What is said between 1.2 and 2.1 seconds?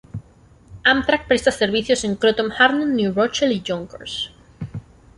presta servicios